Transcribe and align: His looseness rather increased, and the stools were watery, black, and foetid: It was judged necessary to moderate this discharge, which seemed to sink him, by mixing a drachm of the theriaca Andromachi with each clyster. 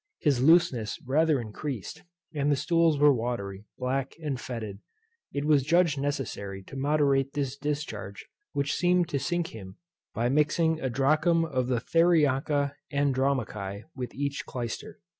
His 0.17 0.41
looseness 0.41 0.99
rather 1.05 1.39
increased, 1.39 2.01
and 2.33 2.51
the 2.51 2.55
stools 2.55 2.97
were 2.97 3.13
watery, 3.13 3.65
black, 3.77 4.15
and 4.19 4.35
foetid: 4.35 4.79
It 5.31 5.45
was 5.45 5.61
judged 5.63 5.99
necessary 6.01 6.63
to 6.63 6.75
moderate 6.75 7.33
this 7.33 7.55
discharge, 7.55 8.25
which 8.51 8.73
seemed 8.73 9.09
to 9.09 9.19
sink 9.19 9.49
him, 9.53 9.77
by 10.15 10.27
mixing 10.27 10.79
a 10.81 10.89
drachm 10.89 11.45
of 11.45 11.67
the 11.67 11.79
theriaca 11.79 12.73
Andromachi 12.91 13.83
with 13.93 14.15
each 14.15 14.43
clyster. 14.47 15.01